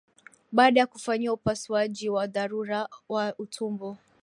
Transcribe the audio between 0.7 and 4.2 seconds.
ya kufanyiwa upasuaji wa dharura wa utumbo